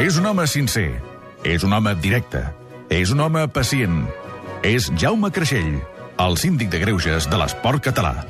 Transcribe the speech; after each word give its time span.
És 0.00 0.16
un 0.16 0.24
home 0.24 0.46
sincer. 0.48 0.94
És 1.44 1.60
un 1.66 1.74
home 1.76 1.90
directe. 2.00 2.40
És 2.88 3.10
un 3.12 3.20
home 3.20 3.42
pacient. 3.52 3.98
És 4.64 4.86
Jaume 4.96 5.28
Creixell, 5.28 5.74
el 6.24 6.38
síndic 6.40 6.70
de 6.72 6.80
greuges 6.80 7.26
de 7.28 7.36
l'esport 7.36 7.84
català. 7.84 8.22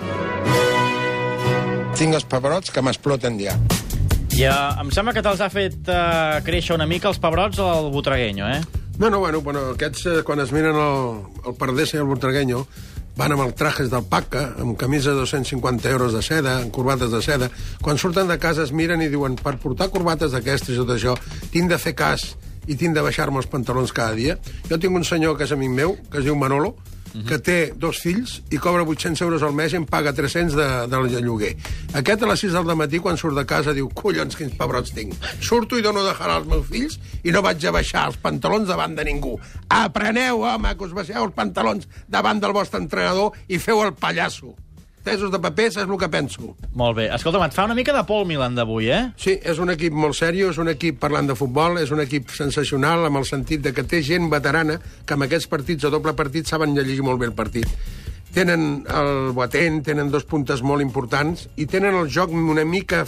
Tinc 1.95 2.19
els 2.19 2.27
pebrots 2.27 2.75
que 2.75 2.83
m'exploten 2.83 3.39
ja. 3.39 3.55
I 4.35 4.49
uh, 4.51 4.81
em 4.83 4.91
sembla 4.91 5.15
que 5.15 5.23
te'ls 5.23 5.45
ha 5.47 5.51
fet 5.53 5.87
uh, 5.87 6.41
créixer 6.43 6.75
una 6.75 6.91
mica 6.91 7.07
els 7.13 7.23
pebrots 7.23 7.63
al 7.63 7.93
Butragueño, 7.95 8.51
eh? 8.51 8.59
No, 8.99 9.07
no, 9.07 9.23
bueno, 9.23 9.39
bueno 9.41 9.69
aquests, 9.77 10.09
eh, 10.11 10.21
quan 10.27 10.43
es 10.43 10.51
miren 10.51 10.75
el, 10.75 11.23
el 11.47 11.55
Pardesa 11.55 12.01
i 12.01 12.03
el 12.03 12.11
Bortregueño, 12.11 12.65
van 13.21 13.35
amb 13.35 13.45
els 13.45 13.57
trajes 13.59 13.91
del 13.93 14.07
PACA, 14.09 14.47
amb 14.63 14.79
camisa 14.81 15.13
de 15.13 15.21
250 15.21 15.91
euros 15.93 16.15
de 16.17 16.23
seda, 16.25 16.57
amb 16.63 16.73
corbates 16.73 17.11
de 17.13 17.21
seda. 17.21 17.51
Quan 17.85 18.01
surten 18.01 18.31
de 18.31 18.39
casa 18.41 18.65
es 18.65 18.73
miren 18.73 19.03
i 19.05 19.11
diuen 19.13 19.37
per 19.37 19.59
portar 19.61 19.91
corbates 19.93 20.33
d'aquestes 20.33 20.73
i 20.73 20.79
tot 20.81 20.95
això, 20.95 21.17
tinc 21.53 21.69
de 21.69 21.77
fer 21.83 21.93
cas 21.99 22.31
i 22.67 22.79
tinc 22.81 22.97
de 22.97 23.05
baixar-me 23.05 23.43
els 23.43 23.51
pantalons 23.51 23.93
cada 23.93 24.17
dia. 24.17 24.39
Jo 24.71 24.79
tinc 24.81 24.97
un 24.97 25.05
senyor 25.05 25.37
que 25.37 25.45
és 25.45 25.53
amic 25.53 25.75
meu, 25.75 25.99
que 26.09 26.23
es 26.23 26.25
diu 26.25 26.39
Manolo, 26.39 26.73
que 27.29 27.39
té 27.43 27.59
dos 27.77 28.01
fills 28.03 28.39
i 28.51 28.59
cobra 28.63 28.85
800 28.87 29.23
euros 29.27 29.43
al 29.47 29.55
mes 29.57 29.75
i 29.75 29.79
em 29.81 29.87
paga 29.89 30.13
300 30.17 30.57
de, 30.57 30.69
de 30.91 31.23
lloguer. 31.25 31.53
Aquest 31.99 32.23
a 32.23 32.31
les 32.31 32.45
6 32.47 32.57
del 32.57 32.79
matí, 32.79 33.01
quan 33.03 33.19
surt 33.21 33.37
de 33.39 33.47
casa, 33.49 33.75
diu, 33.77 33.91
collons, 33.95 34.37
quins 34.39 34.57
pebrots 34.59 34.95
tinc. 34.97 35.17
Surto 35.43 35.79
i 35.79 35.85
dono 35.85 36.05
de 36.07 36.15
jalar 36.15 36.41
als 36.41 36.49
meus 36.51 36.67
fills 36.71 36.99
i 37.25 37.35
no 37.35 37.45
vaig 37.45 37.67
a 37.67 37.75
baixar 37.75 38.07
els 38.11 38.19
pantalons 38.23 38.69
davant 38.71 38.97
de 38.97 39.07
ningú. 39.09 39.37
Apreneu, 39.69 40.45
home, 40.47 40.75
que 40.77 40.89
us 40.89 40.97
baixeu 40.97 41.25
els 41.25 41.37
pantalons 41.37 41.89
davant 42.09 42.41
del 42.43 42.57
vostre 42.57 42.83
entrenador 42.83 43.37
i 43.49 43.59
feu 43.59 43.83
el 43.85 43.95
pallasso. 43.99 44.55
Tesos 45.05 45.31
de 45.33 45.39
paper, 45.41 45.71
saps 45.73 45.89
el 45.89 45.99
que 45.99 46.09
penso. 46.13 46.55
Molt 46.77 46.99
bé. 46.99 47.07
Escolta'm, 47.15 47.47
et 47.47 47.55
fa 47.57 47.65
una 47.65 47.77
mica 47.79 47.95
de 47.97 48.03
por 48.05 48.21
el 48.21 48.29
Milan 48.29 48.59
d'avui, 48.59 48.91
eh? 48.93 49.01
Sí, 49.17 49.39
és 49.41 49.59
un 49.63 49.73
equip 49.73 49.97
molt 49.97 50.19
seriós, 50.19 50.53
és 50.53 50.61
un 50.61 50.69
equip 50.69 50.99
parlant 51.01 51.31
de 51.31 51.37
futbol, 51.39 51.79
és 51.81 51.89
un 51.95 52.03
equip 52.05 52.29
sensacional 52.37 53.07
amb 53.09 53.23
el 53.23 53.25
sentit 53.25 53.65
de 53.65 53.73
que 53.73 53.87
té 53.89 54.03
gent 54.05 54.29
veterana 54.29 54.77
que 55.07 55.17
amb 55.17 55.25
aquests 55.25 55.49
partits, 55.49 55.89
a 55.89 55.95
doble 55.95 56.13
partit, 56.19 56.45
saben 56.51 56.77
llegir 56.77 57.01
molt 57.07 57.23
bé 57.23 57.31
el 57.31 57.37
partit. 57.39 57.67
Tenen 58.31 58.85
el 58.87 59.33
Boateng, 59.35 59.81
tenen 59.83 60.13
dos 60.13 60.23
puntes 60.29 60.61
molt 60.63 60.85
importants 60.85 61.49
i 61.59 61.65
tenen 61.67 61.97
el 61.99 62.13
joc 62.13 62.31
una 62.31 62.63
mica... 62.65 63.03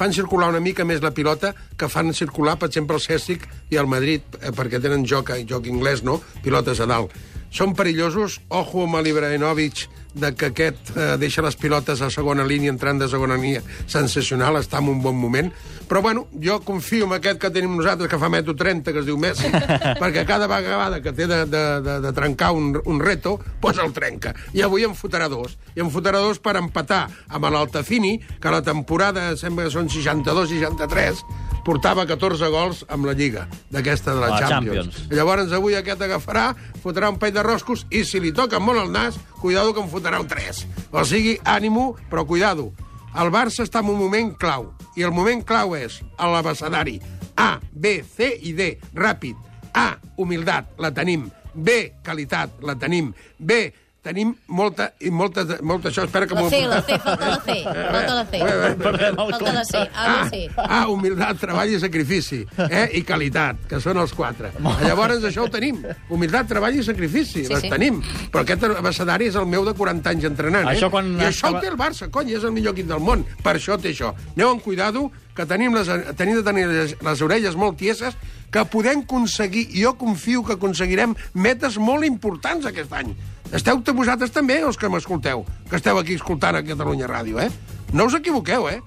fan 0.00 0.12
circular 0.14 0.48
una 0.52 0.60
mica 0.60 0.84
més 0.84 1.02
la 1.02 1.10
pilota 1.10 1.54
que 1.76 1.88
fan 1.88 2.14
circular, 2.14 2.54
per 2.60 2.68
exemple, 2.68 3.00
el 3.00 3.02
Cèstic 3.02 3.48
i 3.72 3.80
el 3.80 3.88
Madrid, 3.90 4.22
eh, 4.38 4.52
perquè 4.54 4.78
tenen 4.80 5.08
joc, 5.08 5.32
joc 5.48 5.66
anglès, 5.66 6.04
no? 6.04 6.20
Pilotes 6.44 6.80
a 6.80 6.86
dalt. 6.86 7.16
Són 7.50 7.74
perillosos, 7.74 8.38
ojo 8.48 8.84
amb 8.86 9.00
l'Ibrahimovic, 9.02 9.88
de 10.14 10.32
que 10.34 10.50
aquest 10.50 10.90
eh, 10.96 11.16
deixa 11.20 11.42
les 11.42 11.56
pilotes 11.58 12.00
a 12.02 12.10
segona 12.10 12.44
línia, 12.46 12.72
entrant 12.72 12.98
de 12.98 13.08
segona 13.10 13.36
línia, 13.38 13.62
sensacional, 13.90 14.58
està 14.58 14.80
en 14.82 14.90
un 14.90 15.02
bon 15.02 15.16
moment. 15.18 15.50
Però, 15.90 16.02
bueno, 16.02 16.26
jo 16.42 16.60
confio 16.66 17.06
en 17.06 17.16
aquest 17.16 17.40
que 17.42 17.50
tenim 17.54 17.76
nosaltres, 17.76 18.10
que 18.10 18.18
fa 18.18 18.30
metro 18.32 18.54
30, 18.58 18.92
que 18.94 19.02
es 19.02 19.08
diu 19.08 19.18
Messi, 19.18 19.50
perquè 20.02 20.24
cada 20.26 20.48
vegada 20.50 21.00
que 21.02 21.14
té 21.14 21.26
de, 21.30 21.44
de, 21.50 21.64
de, 21.86 21.98
de 22.06 22.12
trencar 22.16 22.52
un, 22.54 22.72
un 22.84 23.00
reto, 23.02 23.38
pues 23.60 23.78
el 23.82 23.94
trenca. 23.96 24.34
I 24.54 24.64
avui 24.66 24.86
en 24.86 24.96
fotrà 24.98 25.30
dos. 25.30 25.58
I 25.74 25.84
en 25.84 25.90
fotrà 25.94 26.22
dos 26.22 26.42
per 26.42 26.56
empatar 26.60 27.06
amb 27.28 27.50
l'Altafini, 27.50 28.16
que 28.40 28.54
la 28.54 28.62
temporada 28.66 29.30
sembla 29.38 29.66
que 29.66 29.74
són 29.74 29.90
62-63, 29.90 31.24
portava 31.64 32.06
14 32.08 32.50
gols 32.52 32.82
amb 32.88 33.06
la 33.08 33.14
Lliga, 33.16 33.46
d'aquesta 33.70 34.14
de 34.14 34.20
la, 34.20 34.32
La 34.34 34.40
Champions. 34.42 34.94
Champions. 34.94 35.14
Llavors 35.14 35.52
avui 35.56 35.76
aquest 35.78 36.02
agafarà, 36.02 36.50
fotrà 36.82 37.10
un 37.12 37.18
pell 37.20 37.34
de 37.36 37.44
roscos 37.46 37.86
i 37.90 38.04
si 38.04 38.20
li 38.20 38.32
toca 38.36 38.60
molt 38.60 38.82
el 38.84 38.92
nas, 38.94 39.18
cuidado 39.40 39.74
que 39.74 39.82
en 39.84 39.90
fotrà 39.92 40.20
un 40.20 40.28
3. 40.30 40.64
O 40.92 41.04
sigui, 41.04 41.38
ànimo, 41.44 41.94
però 42.10 42.26
cuidado. 42.26 42.70
El 43.18 43.32
Barça 43.34 43.64
està 43.66 43.82
en 43.82 43.90
un 43.90 43.98
moment 43.98 44.34
clau, 44.38 44.70
i 44.96 45.02
el 45.06 45.14
moment 45.14 45.42
clau 45.46 45.74
és 45.78 46.00
a 46.16 46.30
l'abecedari. 46.30 47.00
A, 47.36 47.58
B, 47.72 48.00
C 48.04 48.34
i 48.46 48.52
D, 48.54 48.74
ràpid. 48.94 49.36
A, 49.74 49.94
humildat, 50.18 50.74
la 50.78 50.92
tenim. 50.94 51.28
B, 51.54 51.96
qualitat, 52.04 52.60
la 52.62 52.76
tenim. 52.78 53.12
B, 53.38 53.62
tenim 54.02 54.30
molta, 54.48 54.86
i 55.04 55.10
molta, 55.12 55.44
molta 55.60 55.90
això, 55.90 56.06
espera 56.06 56.26
que 56.26 56.34
La 56.34 56.40
m'ho- 56.40 56.48
C, 56.50 56.60
la 56.66 56.80
C, 56.86 56.96
falta 57.04 57.26
la 57.28 57.40
C. 57.44 57.56
Falta 57.64 58.14
la 58.14 58.24
C. 58.24 58.40
Falta 59.20 59.52
la 59.52 59.64
C. 59.64 59.82
A, 59.92 60.06
la 60.08 60.30
C. 60.30 60.40
Ah, 60.56 60.86
humilitat, 60.88 61.38
treball 61.42 61.74
i 61.74 61.80
sacrifici. 61.82 62.40
Eh? 62.68 62.86
I 62.96 63.02
qualitat, 63.04 63.66
que 63.68 63.80
són 63.84 64.00
els 64.00 64.14
quatre. 64.16 64.52
Llavors 64.86 65.20
això 65.28 65.44
ho 65.44 65.50
tenim. 65.52 65.82
Humilitat, 66.08 66.48
treball 66.48 66.80
i 66.80 66.84
sacrifici. 66.86 67.44
Sí, 67.44 67.52
les 67.52 67.60
sí. 67.66 67.72
tenim. 67.72 68.00
Però 68.32 68.40
aquest 68.46 68.64
abecedari 68.70 69.28
és 69.28 69.36
el 69.36 69.44
meu 69.46 69.66
de 69.68 69.74
40 69.76 70.14
anys 70.14 70.28
entrenant. 70.32 70.64
Eh? 70.70 70.76
Això 70.78 70.88
quan 70.92 71.12
I 71.20 71.26
això 71.28 71.52
ho 71.52 71.60
té 71.60 71.68
el 71.68 71.76
Barça, 71.80 72.08
cony, 72.10 72.32
és 72.38 72.44
el 72.44 72.56
millor 72.56 72.72
equip 72.76 72.88
del 72.88 73.04
món. 73.04 73.26
Per 73.44 73.58
això 73.58 73.76
té 73.80 73.92
això. 73.92 74.14
Aneu 74.36 74.54
amb 74.54 74.64
cuidado, 74.64 75.10
que 75.36 75.44
tenim, 75.46 75.76
les, 75.76 75.88
tenim 76.18 76.40
de 76.40 76.44
tenir 76.44 76.66
les, 76.68 76.96
les 77.04 77.22
orelles 77.22 77.54
molt 77.56 77.76
tieses, 77.80 78.16
que 78.50 78.64
podem 78.66 79.04
aconseguir, 79.04 79.68
i 79.76 79.84
jo 79.84 79.92
confio 80.00 80.42
que 80.44 80.56
aconseguirem 80.56 81.12
metes 81.38 81.76
molt 81.78 82.04
importants 82.08 82.66
aquest 82.66 82.92
any. 82.96 83.12
Esteu 83.50 83.80
vosaltres 83.82 84.30
també, 84.30 84.60
els 84.62 84.78
que 84.78 84.88
m'escolteu, 84.88 85.42
que 85.68 85.78
esteu 85.80 85.98
aquí 85.98 86.14
escoltant 86.14 86.54
a 86.54 86.62
Catalunya 86.62 87.08
Ràdio, 87.10 87.40
eh? 87.42 87.50
No 87.92 88.06
us 88.06 88.14
equivoqueu, 88.14 88.68
eh? 88.70 88.78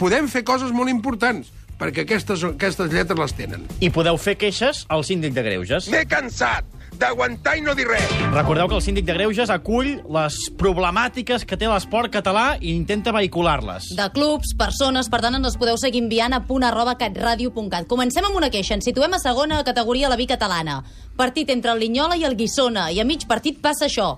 Podem 0.00 0.28
fer 0.32 0.42
coses 0.48 0.72
molt 0.72 0.88
importants, 0.88 1.50
perquè 1.78 2.06
aquestes, 2.06 2.42
aquestes 2.48 2.88
lletres 2.92 3.20
les 3.20 3.36
tenen. 3.36 3.66
I 3.84 3.92
podeu 3.92 4.16
fer 4.16 4.38
queixes 4.40 4.86
al 4.88 5.04
síndic 5.04 5.36
de 5.36 5.44
greuges. 5.44 5.90
M'he 5.92 6.06
cansat 6.08 6.64
d'aguantar 6.98 7.56
i 7.58 7.62
no 7.64 7.74
dir 7.78 7.86
res. 7.88 8.10
Recordeu 8.34 8.68
que 8.68 8.76
el 8.78 8.82
síndic 8.84 9.06
de 9.08 9.14
greuges 9.16 9.50
acull 9.54 9.94
les 10.14 10.38
problemàtiques 10.58 11.46
que 11.48 11.56
té 11.56 11.70
l'esport 11.70 12.12
català 12.12 12.58
i 12.60 12.74
intenta 12.74 13.14
vehicular-les. 13.14 13.92
De 13.98 14.08
clubs, 14.14 14.54
persones, 14.58 15.08
per 15.08 15.22
tant, 15.24 15.38
ens 15.38 15.46
les 15.46 15.58
podeu 15.60 15.78
seguir 15.80 16.02
enviant 16.04 16.34
a 16.34 16.42
punt 16.46 16.66
arroba 16.66 16.96
catradio.cat. 17.00 17.86
Comencem 17.90 18.26
amb 18.26 18.36
una 18.36 18.50
queixa. 18.50 18.74
Ens 18.76 18.88
situem 18.90 19.14
a 19.14 19.22
segona 19.22 19.62
categoria 19.64 20.08
a 20.08 20.12
la 20.12 20.18
B 20.20 20.26
catalana. 20.26 20.82
Partit 21.16 21.50
entre 21.50 21.72
el 21.72 21.80
Linyola 21.82 22.18
i 22.18 22.26
el 22.28 22.36
Guissona. 22.36 22.90
I 22.90 23.00
a 23.00 23.06
mig 23.08 23.26
partit 23.30 23.62
passa 23.62 23.86
això. 23.86 24.16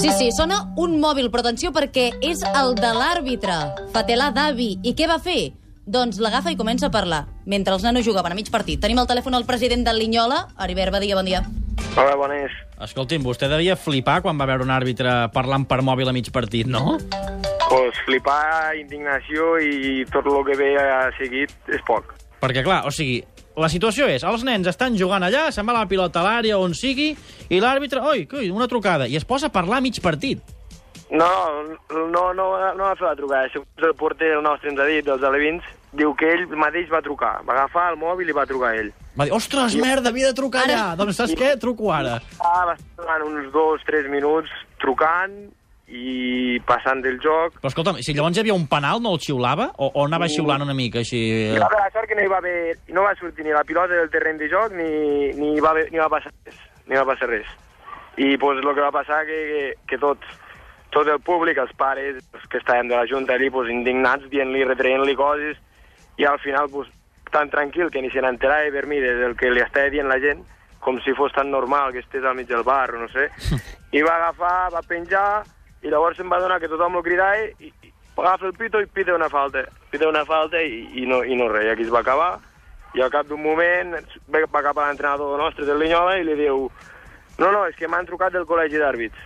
Sí, 0.00 0.08
sí, 0.16 0.30
sona 0.32 0.62
un 0.80 0.94
mòbil, 1.00 1.28
però 1.28 1.42
atenció 1.44 1.74
perquè 1.76 2.06
és 2.24 2.40
el 2.56 2.74
de 2.78 2.92
l'àrbitre, 2.96 3.56
Fatelà 3.92 4.30
Davi. 4.32 4.78
I 4.80 4.94
què 4.96 5.08
va 5.10 5.18
fer? 5.20 5.50
Doncs 5.88 6.18
l'agafa 6.20 6.52
i 6.52 6.58
comença 6.60 6.90
a 6.90 6.92
parlar, 6.92 7.24
mentre 7.48 7.72
els 7.72 7.82
nanos 7.82 8.04
jugaven 8.04 8.34
a 8.34 8.36
mig 8.36 8.50
partit. 8.52 8.80
Tenim 8.82 8.98
al 9.00 9.08
telèfon 9.08 9.34
el 9.34 9.46
president 9.48 9.84
del 9.86 9.98
Linyola, 9.98 10.42
Heribert 10.60 10.92
Badia, 10.92 11.16
bon 11.16 11.24
dia. 11.24 11.40
Hola, 11.96 12.14
bones. 12.20 12.52
Escolti'm, 12.84 13.24
vostè 13.24 13.48
devia 13.48 13.78
flipar 13.80 14.20
quan 14.22 14.38
va 14.38 14.46
veure 14.46 14.66
un 14.66 14.70
àrbitre 14.70 15.30
parlant 15.32 15.64
per 15.66 15.80
mòbil 15.82 16.08
a 16.08 16.12
mig 16.12 16.28
partit, 16.32 16.68
no? 16.68 16.98
Pues 17.70 17.96
flipar, 18.04 18.76
indignació 18.76 19.56
i 19.64 20.04
tot 20.12 20.28
el 20.28 20.40
que 20.46 20.58
ve 20.60 20.70
a 20.76 21.08
seguit 21.16 21.72
és 21.72 21.82
poc. 21.88 22.12
Perquè, 22.40 22.62
clar, 22.66 22.82
o 22.86 22.92
sigui, 22.92 23.22
la 23.56 23.72
situació 23.72 24.06
és, 24.08 24.22
els 24.24 24.44
nens 24.44 24.68
estan 24.70 24.96
jugant 25.00 25.24
allà, 25.24 25.48
se'n 25.50 25.66
va 25.66 25.80
la 25.80 25.88
pilota 25.88 26.20
a 26.20 26.28
l'àrea 26.28 26.60
on 26.60 26.76
sigui, 26.76 27.14
i 27.48 27.60
l'àrbitre, 27.60 28.04
oi, 28.04 28.26
una 28.52 28.68
trucada, 28.68 29.08
i 29.08 29.16
es 29.16 29.24
posa 29.24 29.48
a 29.48 29.54
parlar 29.54 29.80
a 29.80 29.84
mig 29.84 30.00
partit. 30.04 30.44
No, 31.10 31.28
no, 31.90 32.06
no, 32.06 32.24
no, 32.32 32.46
no 32.78 32.84
va 32.84 32.94
fer 32.94 33.08
la 33.08 33.16
trucada. 33.18 33.50
Segons 33.50 33.86
el 33.88 33.94
porter, 33.98 34.30
el 34.36 34.42
nostre 34.46 34.70
ens 34.70 34.78
ha 34.78 34.86
dit, 34.86 35.04
dels 35.06 35.24
alevins, 35.26 35.66
diu 35.98 36.12
que 36.14 36.28
ell 36.36 36.44
mateix 36.54 36.90
va 36.92 37.02
trucar. 37.02 37.40
Va 37.46 37.56
agafar 37.56 37.88
el 37.92 37.98
mòbil 37.98 38.30
i 38.30 38.36
va 38.36 38.46
trucar 38.46 38.76
ell. 38.78 38.92
Va 39.18 39.26
dir, 39.26 39.34
ostres, 39.34 39.74
merda, 39.74 40.12
havia 40.14 40.30
de 40.30 40.36
trucar 40.38 40.62
Ara. 40.64 40.74
allà. 40.76 40.98
Doncs 41.00 41.18
saps 41.18 41.34
què? 41.38 41.56
Truco 41.60 41.90
ara. 41.90 42.20
Ah, 42.38 42.66
va 42.68 42.76
estar 42.76 43.02
durant 43.02 43.26
uns 43.26 43.50
dos, 43.54 43.82
tres 43.88 44.06
minuts 44.12 44.52
trucant 44.78 45.34
i 45.90 46.60
passant 46.68 47.02
del 47.02 47.18
joc. 47.18 47.56
Però 47.58 47.72
escolta'm, 47.72 47.98
si 48.06 48.14
llavors 48.14 48.38
hi 48.38 48.44
havia 48.44 48.54
un 48.54 48.68
penal, 48.70 49.02
no 49.02 49.16
el 49.16 49.24
xiulava? 49.24 49.72
O, 49.82 49.90
o 49.90 50.04
anava 50.06 50.28
xiulant 50.30 50.62
una 50.62 50.76
mica, 50.78 51.02
així... 51.02 51.18
I 51.50 51.58
haver 51.58 51.80
la 51.80 51.90
sort 51.90 52.06
que 52.06 52.14
no 52.14 52.22
hi 52.22 52.30
va 52.30 52.38
haver, 52.38 52.76
no 52.94 53.08
va 53.08 53.16
sortir 53.18 53.48
ni 53.48 53.56
la 53.56 53.64
pilota 53.66 53.98
del 53.98 54.12
terreny 54.14 54.38
de 54.38 54.50
joc 54.52 54.78
ni, 54.78 54.92
ni, 55.34 55.56
va, 55.58 55.74
haver, 55.74 55.88
ni 55.90 55.98
va 55.98 56.06
passar 56.12 56.30
res. 56.46 56.62
Ni 56.86 56.94
va 56.94 57.08
passar 57.08 57.32
res. 57.32 57.50
I 58.20 58.36
pues, 58.38 58.62
el 58.62 58.70
que 58.70 58.86
va 58.86 58.94
passar 58.94 59.24
que, 59.26 59.40
que, 59.50 59.64
que 59.90 59.98
tot, 59.98 60.22
tot 60.90 61.08
el 61.08 61.20
públic, 61.20 61.58
els 61.58 61.72
pares, 61.78 62.22
els 62.34 62.46
que 62.50 62.58
estàvem 62.58 62.88
de 62.90 62.96
la 62.96 63.06
Junta 63.06 63.34
allí, 63.34 63.50
pues, 63.50 63.70
indignats, 63.70 64.28
dient-li, 64.30 64.64
retraient-li 64.64 65.16
coses, 65.16 65.58
i 66.18 66.26
al 66.26 66.38
final, 66.42 66.70
pues, 66.70 66.88
tan 67.30 67.50
tranquil 67.50 67.90
que 67.90 68.02
ni 68.02 68.10
se 68.10 68.22
n'enterava 68.22 68.72
per 68.74 68.86
mi 68.90 68.98
del 69.00 69.36
que 69.38 69.50
li 69.50 69.62
estava 69.62 69.90
dient 69.90 70.10
la 70.10 70.18
gent, 70.18 70.42
com 70.80 70.98
si 71.04 71.14
fos 71.14 71.32
tan 71.32 71.50
normal 71.50 71.92
que 71.92 72.02
estés 72.02 72.24
al 72.24 72.34
mig 72.34 72.48
del 72.48 72.64
bar, 72.64 72.92
no 72.94 73.08
sé. 73.12 73.30
I 73.96 74.02
va 74.02 74.16
agafar, 74.16 74.72
va 74.74 74.82
penjar, 74.82 75.44
i 75.82 75.88
llavors 75.88 76.18
se'm 76.18 76.30
va 76.30 76.40
donar 76.40 76.58
que 76.60 76.68
tothom 76.68 76.98
lo 76.98 77.02
cridava 77.02 77.38
i, 77.38 77.70
i 77.70 77.92
agafa 78.20 78.46
el 78.46 78.54
pito 78.54 78.80
i 78.80 78.86
pita 78.86 79.14
una 79.14 79.28
falta. 79.28 79.64
Pita 79.90 80.08
una 80.08 80.24
falta 80.24 80.60
i, 80.60 80.88
i, 80.94 81.06
no, 81.06 81.22
i 81.24 81.36
no 81.36 81.48
res. 81.48 81.66
I 81.66 81.72
aquí 81.72 81.86
es 81.86 81.92
va 81.92 82.02
acabar. 82.04 82.38
I 82.94 83.02
al 83.02 83.10
cap 83.12 83.28
d'un 83.28 83.40
moment 83.42 83.94
va 84.28 84.42
va 84.50 84.62
cap 84.66 84.78
a 84.78 84.88
l'entrenador 84.88 85.38
nostre 85.38 85.64
del 85.64 85.78
Linyola 85.78 86.18
i 86.18 86.26
li 86.26 86.36
diu 86.36 86.66
no, 87.40 87.50
no, 87.50 87.64
és 87.66 87.76
que 87.78 87.88
m'han 87.88 88.06
trucat 88.06 88.32
del 88.36 88.44
col·legi 88.46 88.78
d'àrbits. 88.78 89.16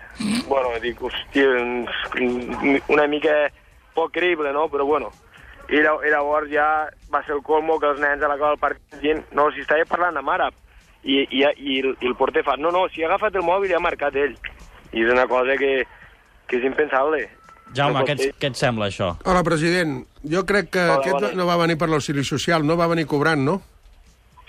bueno, 0.48 0.70
dic, 0.80 1.00
hòstia, 1.02 1.50
una 2.88 3.06
mica 3.10 3.34
poc 3.94 4.12
creïble, 4.14 4.52
no? 4.54 4.68
Però 4.72 4.86
bueno. 4.86 5.10
I, 5.64 5.78
i 5.80 6.10
llavors 6.12 6.50
ja 6.52 6.66
va 7.12 7.22
ser 7.24 7.32
el 7.38 7.42
colmo 7.42 7.78
que 7.80 7.88
els 7.88 8.00
nens 8.02 8.22
a 8.22 8.28
l'acabar 8.28 8.52
del 8.52 8.60
partit 8.60 8.98
dient 9.00 9.22
no, 9.32 9.46
si 9.54 9.62
estava 9.64 9.86
parlant 9.88 10.18
amb 10.20 10.28
àrab. 10.34 10.56
I, 11.04 11.22
i, 11.24 11.40
i, 11.44 11.78
el, 11.80 11.94
i 12.00 12.08
el 12.08 12.16
porter 12.16 12.42
fa, 12.44 12.56
no, 12.60 12.70
no, 12.72 12.86
si 12.92 13.02
ha 13.02 13.08
agafat 13.10 13.34
el 13.36 13.44
mòbil 13.44 13.72
i 13.72 13.76
ha 13.76 13.80
marcat 13.80 14.14
ell. 14.16 14.36
I 14.92 15.02
és 15.04 15.10
una 15.12 15.26
cosa 15.28 15.56
que, 15.60 15.72
que 16.48 16.60
és 16.60 16.64
impensable. 16.68 17.24
Jaume, 17.74 18.00
No 18.00 18.06
què, 18.06 18.14
et, 18.14 18.36
què 18.40 18.50
et 18.52 18.56
sembla, 18.60 18.86
això? 18.92 19.14
Hola, 19.24 19.42
president. 19.44 20.02
Jo 20.22 20.44
crec 20.48 20.68
que 20.76 20.84
Vale, 20.84 21.00
aquest 21.00 21.16
vale. 21.16 21.32
no 21.40 21.48
va 21.48 21.56
venir 21.64 21.76
per 21.80 21.88
l'auxili 21.90 22.24
social, 22.24 22.64
no 22.64 22.76
va 22.78 22.86
venir 22.92 23.06
cobrant, 23.10 23.40
no? 23.44 23.56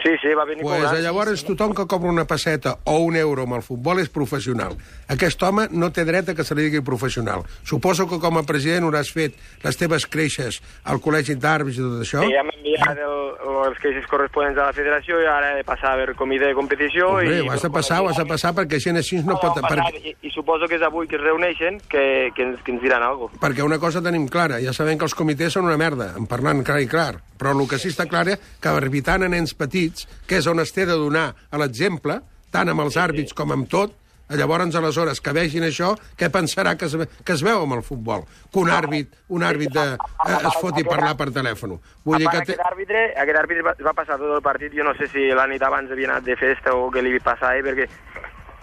Sí, 0.05 0.11
sí, 0.21 0.33
va 0.37 0.43
venir 0.45 0.61
Pues, 0.61 0.83
cobrant. 0.83 1.01
llavors 1.01 1.41
tothom 1.47 1.71
que 1.73 1.87
cobra 1.89 2.11
una 2.11 2.27
passeta 2.29 2.75
o 2.85 2.99
un 3.01 3.15
euro 3.17 3.41
amb 3.47 3.55
el 3.57 3.63
futbol 3.65 3.97
és 3.99 4.09
professional. 4.13 4.75
Aquest 5.09 5.41
home 5.41 5.65
no 5.71 5.89
té 5.91 6.03
dret 6.05 6.29
a 6.29 6.35
que 6.37 6.43
se 6.45 6.53
li 6.53 6.67
digui 6.67 6.83
professional. 6.85 7.41
Suposo 7.65 8.05
que 8.07 8.19
com 8.21 8.37
a 8.37 8.43
president 8.45 8.85
hauràs 8.85 9.09
fet 9.11 9.33
les 9.65 9.77
teves 9.81 10.05
creixes 10.05 10.61
al 10.85 11.01
col·legi 11.01 11.33
d'àrbits 11.41 11.79
i 11.79 11.81
tot 11.81 12.03
això. 12.05 12.21
Sí, 12.21 12.37
hem 12.37 12.51
enviat 12.53 13.01
el, 13.01 13.17
els 13.65 13.81
queixes 13.81 14.05
corresponents 14.11 14.61
a 14.61 14.67
la 14.69 14.73
federació 14.77 15.17
i 15.23 15.25
ara 15.25 15.55
he 15.55 15.57
de 15.63 15.65
passar 15.65 15.95
a 15.95 15.97
veure 16.03 16.13
comitè 16.13 16.51
de 16.51 16.53
competició. 16.53 17.09
Hombre, 17.17 17.39
i, 17.41 17.47
ho 17.47 17.51
has 17.57 17.65
de 17.65 17.73
passar, 17.73 18.03
ho 18.05 18.09
has 18.13 18.21
de 18.21 18.27
passar, 18.29 18.53
perquè 18.53 18.77
gent 18.79 19.01
així 19.01 19.23
no 19.25 19.39
pot... 19.41 19.57
Passar, 19.57 19.89
Per, 19.89 20.05
i, 20.05 20.13
I 20.21 20.29
suposo 20.37 20.69
que 20.69 20.77
és 20.77 20.85
avui 20.85 21.07
que 21.09 21.17
es 21.17 21.23
reuneixen 21.25 21.81
que, 21.89 22.29
que, 22.37 22.43
ens, 22.45 22.61
que 22.61 22.75
ens 22.77 22.81
diran 22.85 23.01
alguna 23.01 23.31
cosa. 23.33 23.41
perquè 23.41 23.65
una 23.65 23.79
cosa 23.81 24.03
tenim 24.05 24.27
clara, 24.29 24.61
ja 24.61 24.71
sabem 24.73 24.99
que 25.01 25.09
els 25.09 25.17
comitès 25.17 25.57
són 25.57 25.65
una 25.65 25.77
merda, 25.81 26.11
en 26.19 26.27
parlant 26.29 26.61
clar 26.63 26.81
i 26.83 26.87
clar, 26.91 27.15
però 27.39 27.55
el 27.57 27.65
que 27.67 27.79
sí 27.81 27.89
està 27.89 28.05
clar 28.05 28.27
és 28.29 28.39
que 28.61 28.69
arbitrant 28.69 29.23
a 29.25 29.29
nens 29.31 29.53
petits, 29.57 29.94
que 30.27 30.39
és 30.41 30.47
on 30.47 30.59
es 30.59 30.73
té 30.75 30.85
de 30.85 30.97
donar 30.99 31.33
a 31.51 31.61
l'exemple, 31.61 32.21
tant 32.51 32.69
amb 32.69 32.83
els 32.85 32.97
àrbits 32.97 33.33
com 33.33 33.51
amb 33.55 33.69
tot, 33.69 33.95
llavors, 34.29 34.75
aleshores, 34.75 35.21
que 35.21 35.33
vegin 35.33 35.63
això, 35.67 35.91
què 36.17 36.31
pensarà 36.33 36.75
que 36.79 36.87
es, 36.89 36.95
que 36.97 37.33
es 37.33 37.43
veu 37.45 37.61
amb 37.61 37.77
el 37.77 37.83
futbol? 37.85 38.23
Que 38.51 38.59
un 38.59 38.71
àrbit, 38.73 39.11
un 39.29 39.43
àrbit 39.45 39.69
de, 39.75 39.83
eh, 39.93 40.37
es 40.49 40.57
foti 40.61 40.81
a 40.81 40.89
parlar 40.89 41.15
per 41.19 41.29
telèfon. 41.31 41.77
Vull 42.03 42.17
dir 42.17 42.27
a 42.27 42.31
que... 42.31 42.39
Té... 42.39 42.55
aquest 42.55 42.65
àrbitre, 42.65 43.03
aquest 43.21 43.39
àrbitre 43.43 43.63
va, 43.67 43.75
va 43.85 43.93
passar 43.93 44.17
tot 44.17 44.33
el 44.33 44.41
partit, 44.41 44.73
jo 44.73 44.83
no 44.87 44.95
sé 44.97 45.07
si 45.13 45.27
la 45.29 45.45
nit 45.47 45.61
abans 45.61 45.91
havia 45.91 46.09
anat 46.09 46.25
de 46.25 46.35
festa 46.39 46.73
o 46.73 46.89
què 46.91 47.03
li 47.05 47.13
passava, 47.19 47.55
eh, 47.57 47.63
perquè 47.63 47.87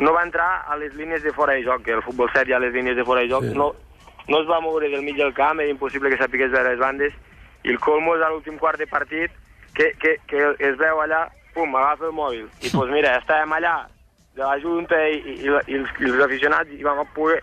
no 0.02 0.12
va 0.16 0.24
entrar 0.26 0.64
a 0.66 0.76
les 0.80 0.94
línies 0.98 1.22
de 1.22 1.32
fora 1.32 1.54
de 1.54 1.62
joc, 1.62 1.84
que 1.86 1.94
el 1.94 2.02
futbol 2.02 2.30
set 2.34 2.48
hi 2.48 2.56
ha 2.56 2.62
les 2.62 2.74
línies 2.74 2.96
de 2.96 3.04
fora 3.04 3.22
de 3.22 3.30
joc, 3.30 3.44
Sí. 3.44 3.54
no, 3.54 3.72
no 4.28 4.40
es 4.40 4.48
va 4.48 4.60
moure 4.60 4.88
del 4.88 5.02
mig 5.02 5.16
del 5.16 5.34
camp, 5.34 5.60
era 5.60 5.70
impossible 5.70 6.10
que 6.10 6.18
sapigués 6.18 6.50
veure 6.50 6.70
les 6.70 6.80
bandes, 6.80 7.14
i 7.62 7.70
el 7.70 7.78
colmo 7.78 8.16
és 8.16 8.22
a 8.22 8.30
l'últim 8.32 8.58
quart 8.58 8.78
de 8.78 8.88
partit, 8.90 9.30
que, 9.76 9.92
que, 10.00 10.16
que 10.28 10.44
es 10.58 10.76
veu 10.80 11.00
allà, 11.02 11.26
pum, 11.54 11.74
agafa 11.76 12.08
el 12.10 12.16
mòbil, 12.16 12.46
i 12.62 12.72
doncs 12.72 12.92
mira, 12.92 13.16
estàvem 13.20 13.56
allà, 13.58 13.76
de 14.36 14.42
la 14.42 14.58
Junta 14.60 14.98
i, 15.08 15.18
i, 15.20 15.38
i, 15.44 15.48
i, 15.48 15.80
els, 15.80 15.96
i 16.00 16.08
els 16.08 16.22
aficionats, 16.24 16.72
i 16.72 16.84
vam 16.84 17.02
poder, 17.14 17.40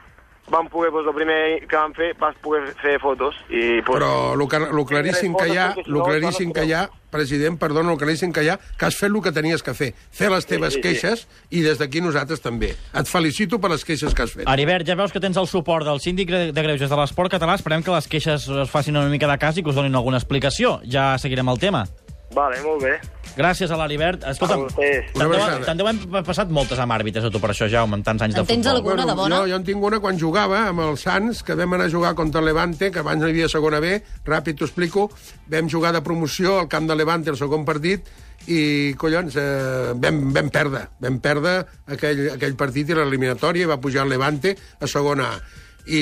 vam 0.49 0.69
poder, 0.69 0.91
doncs, 0.93 1.09
el 1.09 1.17
primer 1.17 1.41
que 1.67 1.75
vam 1.75 1.93
fer, 1.97 2.13
vas 2.19 2.37
poder 2.43 2.63
fer 2.81 2.97
fotos, 3.01 3.37
i 3.49 3.79
doncs, 3.79 3.91
Però 3.91 4.13
el, 4.33 4.45
que, 4.49 4.63
el 4.69 4.85
claríssim 4.89 5.35
que 5.37 5.51
hi 5.51 5.59
ha, 5.59 5.67
el 5.85 5.99
claríssim 6.01 6.53
que 6.55 6.65
hi 6.65 6.73
ha, 6.73 6.87
president, 7.09 7.57
perdona, 7.61 7.93
el 7.93 8.01
claríssim 8.01 8.33
que 8.33 8.43
hi 8.45 8.51
ha, 8.53 8.57
que 8.77 8.85
has 8.87 8.97
fet 8.97 9.09
el 9.09 9.21
que 9.25 9.33
tenies 9.33 9.63
que 9.65 9.73
fer. 9.77 9.91
Fer 10.13 10.29
les 10.33 10.45
teves 10.49 10.75
sí, 10.75 10.81
sí. 10.81 10.83
queixes 10.85 11.25
i 11.49 11.63
des 11.65 11.79
d'aquí 11.81 12.01
nosaltres 12.05 12.41
també. 12.41 12.73
Et 12.73 13.09
felicito 13.09 13.61
per 13.61 13.71
les 13.73 13.85
queixes 13.85 14.13
que 14.13 14.25
has 14.25 14.35
fet. 14.35 14.49
Heribert, 14.49 14.85
ja 14.87 14.97
veus 14.99 15.13
que 15.13 15.21
tens 15.21 15.37
el 15.41 15.49
suport 15.49 15.87
del 15.87 16.01
síndic 16.03 16.29
de 16.33 16.43
de 16.53 16.65
Greuges 16.65 16.89
de 16.89 16.99
l'esport 17.01 17.33
català. 17.33 17.57
Esperem 17.57 17.85
que 17.85 17.93
les 17.93 18.09
queixes 18.09 18.45
es 18.49 18.69
facin 18.69 18.97
una 18.97 19.09
mica 19.09 19.29
de 19.29 19.37
cas 19.41 19.57
i 19.57 19.65
que 19.65 19.73
us 19.73 19.77
donin 19.77 19.97
alguna 19.97 20.21
explicació. 20.21 20.79
Ja 20.85 21.15
seguirem 21.17 21.49
el 21.49 21.61
tema. 21.61 21.87
Vale, 22.33 22.61
molt 22.63 22.83
bé. 22.83 22.99
Gràcies 23.37 23.71
a 23.71 23.77
l'Heribert. 23.77 24.23
Escolta'm, 24.27 24.59
A 24.59 24.67
vostès. 24.67 25.11
Una 25.15 25.23
te'n 25.23 25.31
deuen, 25.31 25.41
abraçada. 25.41 25.65
te'n 25.65 25.77
deuen 25.77 26.23
passat 26.25 26.49
moltes 26.49 26.79
amb 26.81 26.91
àrbitres 26.91 27.23
a 27.23 27.29
tu 27.31 27.39
per 27.39 27.51
això, 27.53 27.69
Jaume, 27.71 27.95
amb 27.95 28.03
tants 28.03 28.21
anys 28.25 28.35
de 28.35 28.41
En 28.41 28.47
tens 28.47 28.65
futbol. 28.65 28.75
algú? 28.75 28.89
Alguna 28.89 29.05
de 29.05 29.15
bona? 29.15 29.35
Jo, 29.37 29.47
jo 29.47 29.55
en 29.55 29.63
tinc 29.63 29.83
una 29.83 29.99
quan 29.99 30.17
jugava 30.19 30.63
amb 30.67 30.79
els 30.81 31.01
Sants, 31.05 31.43
que 31.43 31.55
vam 31.55 31.73
anar 31.77 31.85
a 31.85 31.89
jugar 31.93 32.15
contra 32.15 32.41
el 32.41 32.45
Levante, 32.49 32.89
que 32.91 32.99
abans 32.99 33.21
no 33.21 33.27
hi 33.27 33.31
havia 33.31 33.47
segona 33.47 33.79
B, 33.79 34.01
ràpid 34.25 34.57
t'ho 34.57 34.65
explico, 34.65 35.09
vam 35.47 35.69
jugar 35.69 35.93
de 35.93 36.01
promoció 36.01 36.59
al 36.59 36.67
camp 36.67 36.87
de 36.89 36.95
Levante 36.95 37.29
el 37.29 37.37
segon 37.37 37.63
partit, 37.65 38.01
i, 38.47 38.93
collons, 38.97 39.35
eh, 39.37 39.93
vam, 39.95 40.33
vam 40.33 40.49
perdre. 40.49 40.87
Vam 40.99 41.19
perdre 41.19 41.65
aquell, 41.87 42.31
aquell 42.33 42.55
partit 42.55 42.89
i 42.89 42.93
l'eliminatòria, 42.97 43.63
i 43.63 43.69
va 43.69 43.77
pujar 43.79 44.03
el 44.03 44.09
Levante 44.09 44.57
a 44.81 44.87
segona 44.87 45.29
A. 45.35 45.39
I 45.89 45.99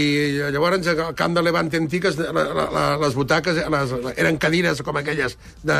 llavors 0.51 0.87
al 0.91 1.13
camp 1.15 1.33
de 1.37 1.41
Levante 1.45 1.79
la, 1.79 2.31
la, 2.43 2.65
la, 2.71 2.97
les 2.99 3.13
butaques 3.15 3.55
les, 3.55 3.93
eren 4.17 4.37
cadires 4.37 4.81
com 4.83 4.97
aquelles 4.99 5.37
de, 5.63 5.77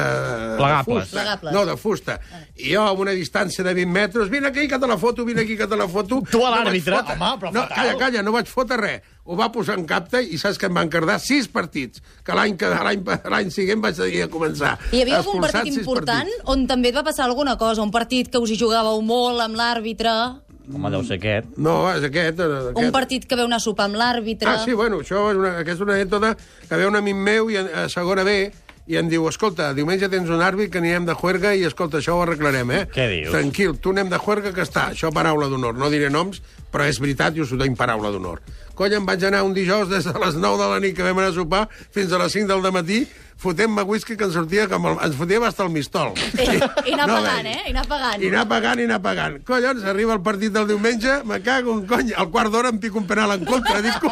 Plegables. 0.57 0.86
de 0.88 0.94
fusta. 0.94 1.18
Plegables. 1.18 1.54
No, 1.54 1.65
de 1.65 1.75
fusta. 1.77 2.19
I 2.56 2.74
jo, 2.74 2.81
a 2.88 2.92
una 2.94 3.12
distància 3.12 3.63
de 3.65 3.74
20 3.74 3.92
metres, 3.92 4.30
vine 4.30 4.48
aquí 4.48 4.68
que 4.68 4.80
te 4.80 4.88
la 4.88 4.98
foto, 4.98 5.25
vine 5.25 5.42
aquí 5.42 5.57
que 5.57 5.68
te 5.68 5.75
la 5.75 5.88
foto. 5.88 6.21
Tu 6.31 6.39
a 6.45 6.50
No 6.50 6.63
l'àrbitre? 6.63 6.95
fotre- 7.01 7.18
Home, 7.18 7.38
però 7.42 7.51
no, 7.51 7.62
fatal. 7.68 7.75
Calla, 7.75 7.98
calla, 7.98 8.24
no 8.24 8.31
vaig 8.31 8.48
fotre 8.48 8.77
res. 8.77 9.01
Ho 9.27 9.36
va 9.36 9.51
posar 9.51 9.75
en 9.77 9.83
capte 9.86 10.21
i 10.24 10.38
saps 10.39 10.57
que 10.57 10.68
em 10.69 10.74
van 10.74 10.88
quedar 10.89 11.19
sis 11.19 11.50
partits, 11.51 12.00
que 12.24 12.31
l'any 12.33 12.56
que 12.56 12.69
l'any 12.71 13.51
següent 13.51 13.81
vaig 13.83 13.95
seguir 13.98 14.21
a 14.24 14.30
començar. 14.31 14.77
Hi 14.94 15.01
havia 15.03 15.18
algun 15.19 15.42
partit 15.44 15.74
important 15.81 16.24
partits. 16.31 16.44
on 16.48 16.63
també 16.65 16.89
et 16.94 16.95
va 16.95 17.03
passar 17.03 17.25
alguna 17.25 17.57
cosa? 17.57 17.81
Un 17.83 17.92
partit 17.92 18.31
que 18.31 18.39
us 18.39 18.50
hi 18.51 18.57
jugàveu 18.57 19.01
molt 19.03 19.42
amb 19.44 19.56
l'àrbitre? 19.60 20.13
Home, 20.74 20.90
deu 20.92 21.04
ser 21.08 21.18
aquest. 21.22 21.54
No, 21.58 21.78
és 21.94 22.04
aquest. 22.04 22.40
eh, 22.44 22.48
aquest. 22.74 22.78
Un 22.84 22.92
partit 22.92 23.25
que 23.25 23.36
veu 23.40 23.46
anar 23.48 23.62
a 23.62 23.64
sopar 23.64 23.86
amb 23.88 23.96
l'àrbitre? 23.96 24.50
Ah, 24.52 24.64
sí, 24.66 24.74
bueno, 24.75 25.00
això 25.00 25.30
és 25.31 25.38
una, 25.40 25.54
aquesta 25.62 25.78
és 25.80 25.86
una 25.88 25.94
anècdota 25.96 26.34
que 26.68 26.75
ve 26.75 26.88
un 26.88 26.96
amic 27.00 27.16
meu 27.16 27.50
i 27.50 27.58
a, 27.58 27.68
a 27.84 27.90
segona 27.90 28.24
B 28.28 28.52
i 28.88 28.96
em 28.96 29.10
diu, 29.12 29.25
escolta, 29.28 29.74
diumenge 29.75 30.08
tens 30.08 30.30
un 30.31 30.40
àrbit 30.44 30.72
que 30.72 30.80
anirem 30.80 31.06
de 31.08 31.16
juerga 31.16 31.54
i, 31.56 31.66
escolta, 31.68 32.00
això 32.00 32.16
ho 32.16 32.22
arreglarem, 32.24 32.69
eh? 32.72 32.86
Què 32.94 33.08
dius? 33.12 33.34
Tranquil, 33.36 33.75
tu 33.84 33.92
anem 33.92 34.08
de 34.12 34.19
juerga 34.24 34.54
que 34.56 34.64
està. 34.64 34.90
Això 34.94 35.12
paraula 35.12 35.50
d'honor. 35.52 35.75
No 35.75 35.90
diré 35.92 36.08
noms, 36.10 36.40
però 36.72 36.88
és 36.88 37.00
veritat 37.04 37.36
i 37.36 37.44
us 37.44 37.52
ho 37.52 37.60
doy 37.60 37.74
paraula 37.75 38.12
d'honor. 38.16 38.40
Colla, 38.78 39.00
em 39.02 39.06
vaig 39.08 39.24
anar 39.28 39.42
un 39.44 39.56
dijous 39.56 39.90
des 39.90 40.06
de 40.08 40.13
les 40.24 40.36
9 40.40 40.62
de 40.62 40.70
la 40.72 40.80
nit 40.80 40.96
que 40.96 41.04
vam 41.04 41.18
anar 41.20 41.34
a 41.34 41.36
sopar 41.36 41.66
fins 41.92 42.12
a 42.13 42.20
les 42.22 42.31
5 42.31 42.48
del 42.48 42.72
matí 42.72 43.02
fotent-me 43.38 43.84
whisky 43.84 44.16
que 44.18 44.25
ens 44.25 44.34
sortia 44.34 44.68
com 44.68 44.86
el, 44.89 44.98
ens 45.06 45.16
fotia 45.16 45.39
hasta 45.48 45.63
el 45.63 45.69
mistol. 45.69 46.13
I, 46.38 46.57
i 46.89 46.94
anar 46.94 47.07
No, 47.07 47.18
pagant, 47.22 47.45
eh? 47.48 47.60
I 47.68 47.72
anar 47.75 47.86
pagant. 47.88 48.24
I 48.24 48.28
anar 48.31 48.45
pagant, 48.50 48.80
i 48.81 48.88
anar 48.89 49.01
pagant. 49.01 49.38
Collons, 49.48 49.84
arriba 49.86 50.13
el 50.18 50.22
partit 50.25 50.51
del 50.56 50.68
diumenge, 50.68 51.19
me 51.25 51.39
cago 51.45 51.74
en 51.78 51.86
cony, 51.88 52.13
al 52.18 52.30
quart 52.34 52.51
d'hora 52.51 52.69
em 52.74 52.80
pico 52.80 52.98
un 53.00 53.07
penal 53.07 53.31
en 53.38 53.45
contra. 53.45 53.81
Dic, 53.81 54.00
"Co- 54.00 54.12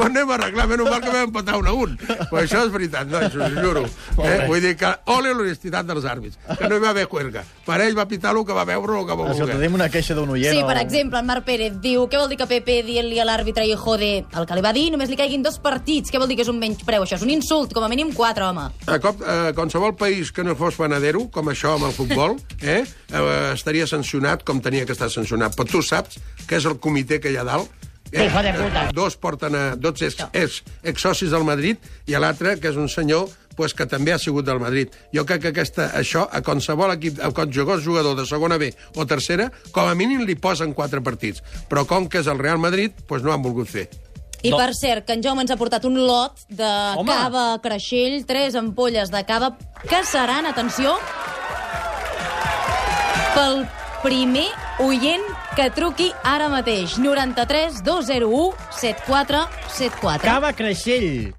ho 0.00 0.04
anem 0.04 0.30
a 0.30 0.34
arreglar, 0.34 0.66
menys 0.68 0.88
mal 0.90 1.00
que 1.00 1.10
vam 1.10 1.28
empatar 1.28 1.56
un 1.58 1.66
a 1.66 1.72
un. 1.72 1.96
Però 1.98 2.40
això 2.42 2.64
és 2.66 2.72
veritat, 2.72 3.06
no, 3.06 3.18
això 3.18 3.46
us 3.46 3.52
ho 3.56 3.62
juro. 3.62 3.84
Eh? 4.24 4.46
Vull 4.48 4.60
dir 4.60 4.76
que, 4.76 4.90
ole 5.06 5.34
l'honestitat 5.34 5.86
dels 5.86 6.04
àrbits, 6.04 6.38
que 6.58 6.68
no 6.68 6.76
hi 6.76 6.80
va 6.80 6.90
haver 6.90 7.06
juerga. 7.06 7.44
Per 7.66 7.80
ell 7.80 7.96
va 7.96 8.06
pitar 8.08 8.34
el 8.36 8.44
que 8.44 8.52
va 8.56 8.64
veure 8.64 8.92
o 8.92 9.06
que 9.06 9.14
va 9.14 9.32
voler. 9.32 9.46
tenim 9.56 9.74
una 9.74 9.88
queixa 9.88 10.14
d'un 10.14 10.28
oient. 10.30 10.54
Sí, 10.56 10.62
per 10.64 10.78
exemple, 10.78 11.18
en 11.18 11.26
Marc 11.26 11.44
Pérez 11.44 11.74
diu 11.80 12.08
què 12.08 12.18
vol 12.18 12.28
dir 12.28 12.38
que 12.38 12.46
Pepe 12.46 12.82
dient-li 12.82 13.20
a 13.20 13.24
l'àrbitre 13.28 13.64
i 13.66 13.74
jode 13.76 14.24
el 14.32 14.46
que 14.46 14.54
li 14.56 14.60
va 14.64 14.72
dir 14.72 14.90
només 14.90 15.08
li 15.10 15.16
caiguin 15.16 15.42
dos 15.42 15.58
partits? 15.58 16.10
Què 16.10 16.18
vol 16.18 16.28
dir 16.28 16.36
que 16.36 16.42
és 16.42 16.48
un 16.48 16.58
menyspreu? 16.58 17.02
Això 17.04 17.14
és 17.16 17.22
un 17.22 17.30
insult, 17.30 17.72
com 17.74 17.84
a 17.84 17.88
mínim 17.88 18.12
quatre, 18.14 18.31
home. 18.40 18.68
A 18.86 18.98
cop, 19.02 19.20
a 19.20 19.52
qualsevol 19.56 19.96
país 19.98 20.32
que 20.32 20.44
no 20.46 20.56
fos 20.56 20.78
panadero, 20.80 21.26
com 21.34 21.52
això 21.52 21.76
amb 21.76 21.90
el 21.90 21.94
futbol, 21.96 22.38
eh, 22.62 22.82
eh, 22.82 23.28
estaria 23.52 23.86
sancionat 23.86 24.46
com 24.48 24.62
tenia 24.64 24.86
que 24.88 24.96
estar 24.96 25.10
sancionat. 25.12 25.56
Però 25.58 25.68
tu 25.68 25.82
saps 25.84 26.18
que 26.46 26.56
és 26.56 26.68
el 26.68 26.78
comitè 26.80 27.20
que 27.20 27.32
hi 27.32 27.40
ha 27.40 27.46
dalt, 27.48 27.70
Eh, 28.12 28.26
Hijo 28.26 28.42
de 28.42 28.52
puta. 28.52 28.90
Dos 28.92 29.16
porten 29.16 29.54
a... 29.56 29.62
Dos 29.74 30.02
és, 30.04 30.18
és 30.36 30.58
exsocis 30.84 31.30
del 31.32 31.46
Madrid 31.48 31.80
i 32.04 32.18
l'altre, 32.20 32.58
que 32.60 32.68
és 32.68 32.76
un 32.76 32.90
senyor 32.92 33.30
pues, 33.56 33.72
que 33.74 33.86
també 33.88 34.12
ha 34.12 34.20
sigut 34.20 34.44
del 34.44 34.60
Madrid. 34.60 34.92
Jo 35.16 35.24
crec 35.28 35.46
que 35.46 35.52
aquesta, 35.52 35.88
això, 35.96 36.26
a 36.28 36.42
qualsevol 36.44 36.92
equip, 36.92 37.20
a 37.24 37.32
qualsevol 37.32 37.80
jugador 37.84 38.16
de 38.18 38.26
segona 38.28 38.58
B 38.60 38.72
o 38.96 39.06
tercera, 39.08 39.48
com 39.72 39.88
a 39.88 39.96
mínim 39.96 40.26
li 40.28 40.36
posen 40.36 40.76
quatre 40.76 41.00
partits. 41.00 41.40
Però 41.72 41.86
com 41.88 42.08
que 42.08 42.20
és 42.20 42.28
el 42.28 42.40
Real 42.40 42.60
Madrid, 42.60 42.92
pues, 43.08 43.24
no 43.24 43.32
han 43.32 43.44
volgut 43.44 43.70
fer. 43.72 43.88
I 44.42 44.50
No. 44.50 44.56
per 44.58 44.74
cert, 44.74 45.04
que 45.06 45.12
en 45.14 45.22
Jaume 45.22 45.42
ens 45.42 45.50
ha 45.52 45.56
portat 45.56 45.84
un 45.86 45.94
lot 46.06 46.34
de 46.48 46.66
Home. 46.98 47.12
cava 47.12 47.58
creixell, 47.62 48.24
tres 48.26 48.54
ampolles 48.58 49.10
de 49.10 49.22
cava, 49.24 49.56
que 49.88 50.02
seran, 50.04 50.46
atenció, 50.46 50.96
pel 53.36 53.62
primer 54.02 54.48
oient 54.82 55.22
que 55.54 55.68
truqui 55.70 56.08
ara 56.26 56.48
mateix. 56.50 56.96
93 56.98 57.82
201 57.86 58.52
7474. 58.80 60.26
Cava 60.26 60.52
Creixell. 60.52 61.30